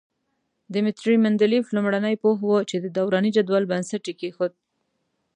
[0.73, 4.53] دیمتري مندلیف لومړنی پوه وو چې د دوراني جدول بنسټ یې کېښود.